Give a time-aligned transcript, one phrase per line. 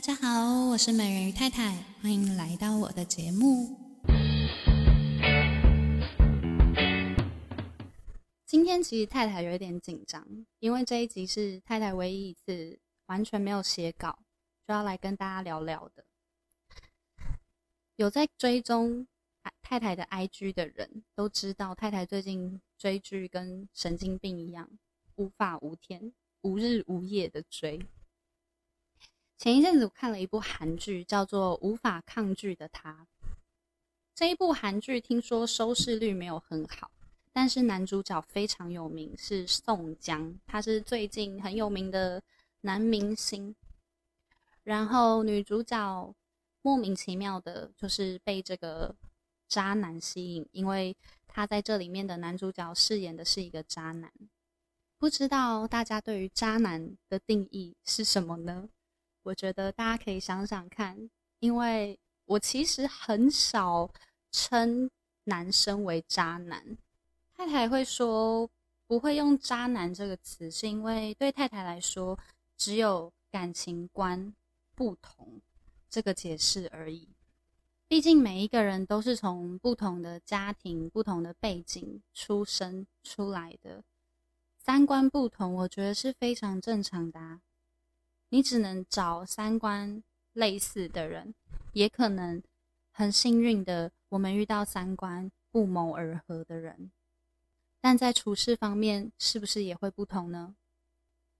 [0.00, 3.76] 大家好，我是美人鱼太太，欢迎来到我的节目。
[8.46, 10.26] 今天其实太太有一点紧张，
[10.58, 12.78] 因为这一集是太太唯一一次
[13.08, 14.20] 完全没有写稿，
[14.66, 16.06] 就要来跟大家聊聊的。
[17.96, 19.06] 有在追踪
[19.60, 24.70] 太太的 IG 的人都知道，太太最近追剧跟神经病一样，
[25.16, 27.86] 无法无天、无日无夜的追。
[29.40, 33.06] 前一阵子我看了一部韩剧，叫做《无法抗拒的他》。
[34.14, 36.90] 这一部韩剧听说收视率没有很好，
[37.32, 42.22] 但是男主角非常有名，是宋江，他是最近很有名的
[42.60, 43.56] 男明星。
[44.62, 46.14] 然后女主角
[46.60, 48.94] 莫名其妙的，就是被这个
[49.48, 50.94] 渣男吸引，因为
[51.26, 54.12] 他在这里面的男主角饰演的是一个渣男。
[54.98, 58.68] 不知道大家对于渣男的定义是什么呢？
[59.30, 61.08] 我觉得大家可以想想看，
[61.38, 63.88] 因为我其实很少
[64.32, 64.90] 称
[65.22, 66.76] 男生为渣男。
[67.32, 68.50] 太太会说
[68.88, 72.18] 不会用“渣男”这个词，是因为对太太来说，
[72.56, 74.34] 只有感情观
[74.74, 75.40] 不同
[75.88, 77.08] 这个解释而已。
[77.86, 83.84] 毕竟每一个人都是从不同的家庭、不同的背景出生出来的，
[84.58, 87.40] 三观不同，我觉得是非常正常的啊。
[88.32, 91.34] 你只能找三观类似的人，
[91.72, 92.40] 也可能
[92.92, 96.92] 很幸运的，我们遇到三观不谋而合的人。
[97.80, 100.54] 但在处事方面，是不是也会不同呢？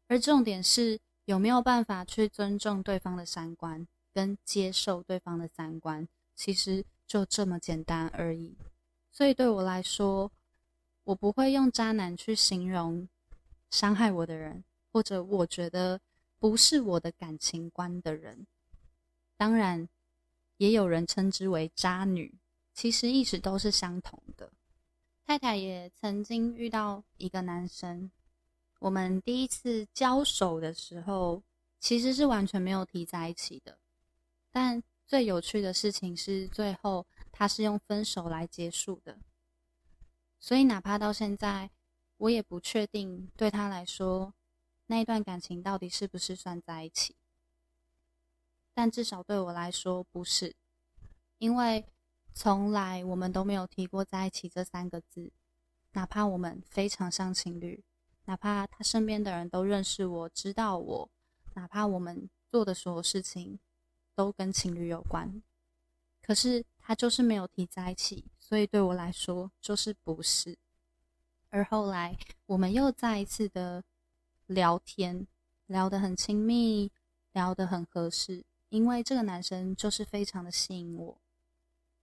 [0.09, 8.57] 而重点是有没有办法去尊重对方的三观，跟接受对方的三观，其实就这么简单而已。
[9.13, 10.33] 所以对我来说，
[11.05, 13.09] 我不会用渣男去形容
[13.71, 16.01] 伤害我的人，或者我觉得。
[16.41, 18.47] 不是我的感情观的人，
[19.37, 19.87] 当然
[20.57, 22.35] 也有人称之为渣女，
[22.73, 24.51] 其实意思都是相同的。
[25.27, 28.11] 太太也曾经遇到一个男生，
[28.79, 31.43] 我们第一次交手的时候，
[31.79, 33.79] 其实是完全没有提在一起的。
[34.51, 39.19] 但最有趣的事情是，最后他是用分手来结束的。
[40.39, 41.71] 所以哪怕到现在，
[42.17, 44.33] 我也不确定对他来说。
[44.91, 47.15] 那一段感情到底是不是算在一起？
[48.75, 50.57] 但至少对我来说不是，
[51.39, 51.87] 因为
[52.35, 55.31] 从来我们都没有提过在一起这三个字。
[55.93, 57.85] 哪怕我们非常像情侣，
[58.25, 61.09] 哪怕他身边的人都认识我、知道我，
[61.55, 63.61] 哪怕我们做的所有事情
[64.17, 65.41] 都跟情侣有关，
[66.21, 70.59] 可是他就是没有提在一起，所以对我来说就是不是。
[71.51, 73.85] 而后来我们又再一次的。
[74.51, 75.29] 聊天
[75.67, 76.91] 聊得很亲密，
[77.31, 81.17] 聊得很合适，因为这个男生就是非常的吸引我。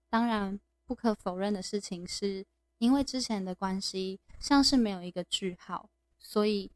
[0.09, 2.45] 当然，不可否认的事情是，
[2.77, 6.71] 因为之前的关系像是没有一个句号，所以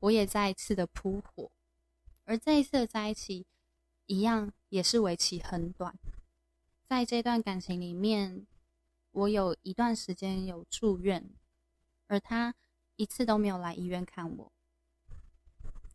[0.00, 1.50] 我也再一次的扑火。
[2.24, 3.44] 而这一次的在一起，
[4.06, 5.94] 一样也是为期很短。
[6.86, 8.46] 在这段感情里面，
[9.12, 11.28] 我有一段时间有住院，
[12.06, 12.54] 而他
[12.96, 14.50] 一次都没有来医院看我。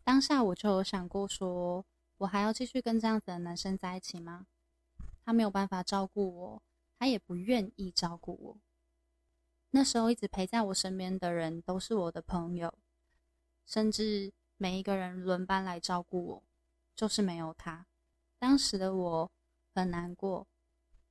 [0.03, 1.85] 当下我就有想过说，
[2.17, 4.47] 我还要继续跟这样子的男生在一起吗？
[5.25, 6.61] 他没有办法照顾我，
[6.99, 8.57] 他也不愿意照顾我。
[9.71, 12.73] 那时候一直陪在我身边的人都是我的朋友，
[13.65, 16.43] 甚至每一个人轮班来照顾我，
[16.93, 17.85] 就是没有他。
[18.37, 19.31] 当时的我
[19.73, 20.45] 很难过，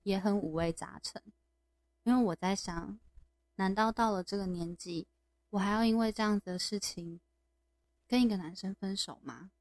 [0.03, 1.23] 也很五味杂陈，
[2.05, 2.99] 因为我在想，
[3.57, 5.07] 难道到了这个年纪，
[5.51, 7.21] 我还要因为这样子的事情？
[8.13, 9.53] 跟一个男生分手吗？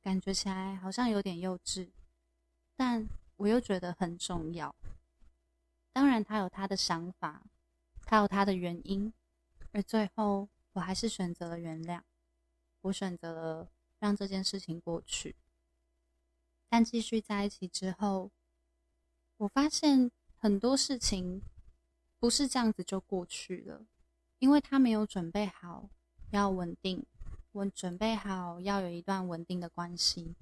[0.00, 1.90] 感觉起来好像有点幼稚，
[2.74, 3.06] 但
[3.36, 4.74] 我又觉得很重要。
[5.92, 7.42] 当然，他有他的想法，
[8.06, 9.12] 他有他的原因，
[9.72, 12.00] 而最后我还是选择了原谅。
[12.80, 13.68] 我选择了
[13.98, 15.36] 让这件事情过去。
[16.70, 18.30] 但继续在一起之后，
[19.36, 21.42] 我发现很多事情
[22.18, 23.84] 不是这样子就过去了，
[24.38, 25.90] 因为他没有准备好
[26.30, 27.04] 要稳定。
[27.52, 30.36] 我准备好要有一段稳定的关系，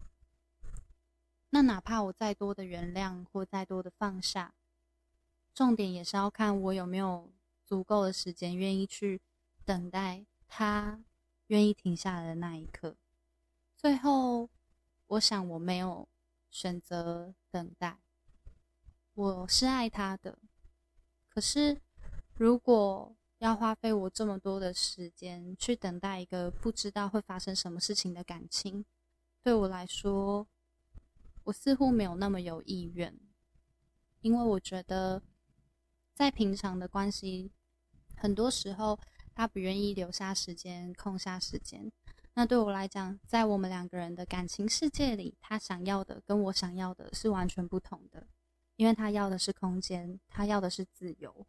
[1.49, 4.55] 那哪怕我再多的原谅或再多的放下，
[5.55, 7.31] 重点也是要看我有没有
[7.64, 9.22] 足够的时间愿意去
[9.64, 11.02] 等待他
[11.46, 12.96] 愿意停下来的那一刻。
[13.75, 14.50] 最后，
[15.06, 16.06] 我想我没有
[16.50, 17.96] 选择等待，
[19.14, 20.38] 我是爱他的，
[21.31, 21.81] 可是
[22.34, 23.14] 如果。
[23.38, 28.85] 要花费我这么多的时间去等待一个不知道会发生什么事情的感情，
[29.43, 30.46] 对我来说，
[31.44, 33.19] 我似乎没有那么有意愿，
[34.20, 35.23] 因为我觉得
[36.14, 37.52] 在平常的关系，
[38.17, 38.99] 很多时候
[39.35, 41.93] 他不愿意留下时间，空下时间。
[42.34, 48.26] 那对我来讲，在我们两个人的感情世界里，他想要的跟我想要的是完全不同的。
[48.76, 51.44] 因为他要的是空间，他要的是自由，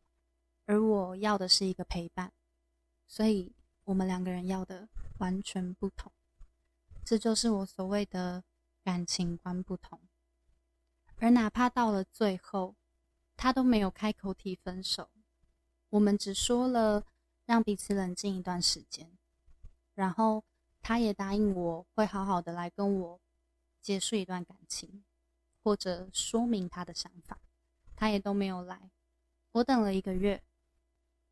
[0.69, 2.31] 而我要的是一个陪伴，
[3.07, 3.51] 所以
[3.85, 4.87] 我们两个人要的
[5.17, 6.11] 完全不同。
[7.03, 8.43] 这就是我所谓的
[8.83, 9.99] 感情观不同。
[11.17, 12.75] 而哪怕到了最后，
[13.35, 15.09] 他都没有开口提分手，
[15.89, 17.03] 我们只说了
[17.47, 19.17] 让彼此冷静一段时间，
[19.95, 20.43] 然后
[20.83, 23.19] 他也答应我会好好的来跟我
[23.81, 25.03] 结束一段感情。
[25.63, 27.39] 或者说明他的想法，
[27.95, 28.91] 他也都没有来。
[29.51, 30.41] 我等了一个月，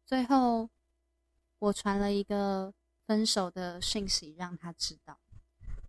[0.07, 0.69] 最后
[1.59, 2.73] 我传了一个
[3.05, 5.19] 分手的讯息让他知道。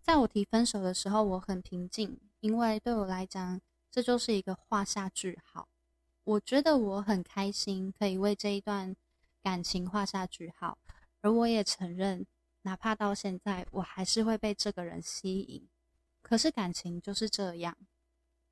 [0.01, 5.69] 在我提分手的时候，我很平静，因为对我来讲，这就是一个画下句号。
[6.25, 8.93] 我觉得我很开心，可以为这一段
[9.41, 10.77] 感情画下句号，
[11.21, 12.25] 而我也承认，
[12.63, 15.65] 哪怕到现在，我还是会被这个人吸引。
[16.21, 17.77] 可是感情就是这样。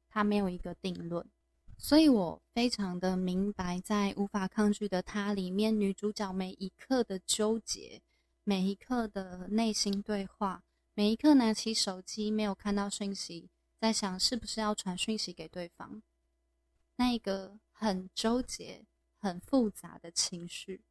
[0.09, 1.29] 他没有一个定论，
[1.77, 8.01] 所以我非常的明白，在无法抗拒的他里面，女主角每一刻的纠结，
[8.43, 10.63] 每一刻的内心对话，
[10.95, 16.01] 每一刻拿起手机没有看到讯息，在想是不是要传讯息给对方，
[16.95, 18.85] 那个很纠结、
[19.17, 20.81] 很复杂的情绪，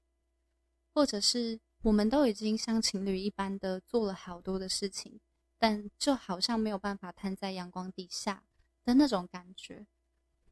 [0.95, 5.19] 或者是我们都已经像情侣一般的做了好多的事情，
[5.59, 8.45] 但就好像没有办法摊在阳光底下。
[8.85, 9.85] 的那种感觉，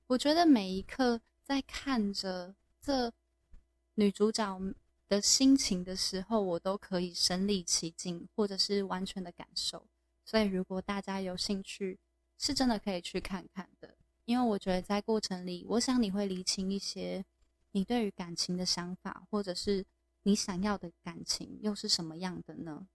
[0.07, 3.13] 我觉得每一刻在看着这
[3.95, 4.61] 女主角
[5.09, 9.87] 的心情的时候，我都可以身临其境，或者是完全的感受。
[10.25, 11.99] 所以，如果大家有兴趣，
[12.39, 13.95] 是真的可以去看看的。
[14.25, 17.25] 因为我觉得在过程里，我想你会理清一些
[17.73, 19.85] 你对于感情的想法，或者是
[20.23, 22.87] 你想要的感情又是什么样的呢？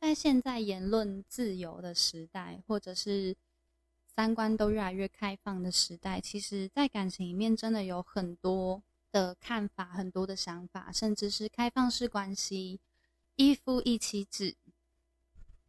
[0.00, 3.36] 在现在言论自由的时代，或者是
[4.16, 8.82] 三观都越来越开放的时代，其实，在感情里面真的有很多
[9.12, 12.80] 的看法，很多的想法，甚至是开放式关系、
[13.34, 14.56] 一夫一妻制。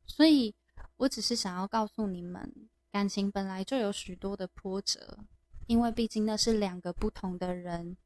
[0.06, 0.56] 所以，
[0.96, 5.20] 我只是想要告诉你们，感情本来就有许多的波折，
[5.66, 7.98] 因为毕竟那是两个不同的人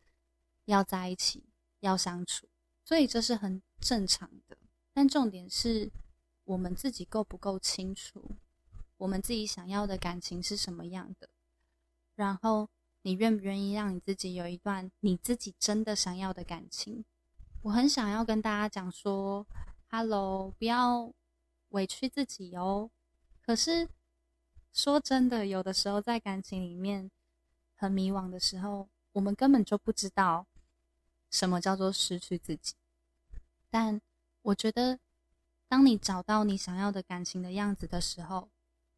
[0.66, 1.44] 要在一起，
[1.82, 2.48] 要相处，
[2.84, 4.58] 所以这是很正常的。
[4.92, 5.92] 但重点是
[6.46, 8.32] 我们自己够不够清楚。
[9.02, 11.28] 我们自己想要的感情是什么样的？
[12.14, 12.70] 然后
[13.02, 17.04] 你愿不愿意让你自己有一段你自己真的想要的感情？
[17.64, 19.48] 我很想要跟大家讲说
[19.90, 21.12] ，Hello，不要
[21.70, 22.92] 委屈自己哦。
[23.42, 23.90] 可是
[24.72, 27.10] 说真的，有的时候在感情里面
[27.76, 30.46] 很迷惘的时候，我们根本就不知道
[31.32, 32.76] 什么叫做失去自己。
[33.72, 34.00] 但
[34.44, 35.00] 我觉得，
[35.68, 38.52] 当你找到你想要的感情的样子的时候，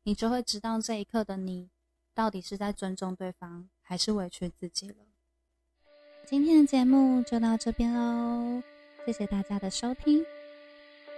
[0.03, 1.69] 你就会知道这一刻的你，
[2.13, 4.95] 到底是在尊重对方，还是委屈自己了。
[6.25, 8.61] 今天的节目就到这边喽，
[9.05, 10.25] 谢谢大家的收听，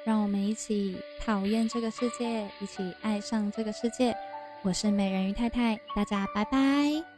[0.06, 4.16] 让我们一起讨厌这个世界，一起爱上这个世界。
[4.64, 7.15] 我是美人鱼太太，大家拜拜。